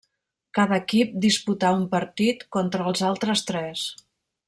[0.59, 3.87] Cada equip disputà un partit contra els altres tres.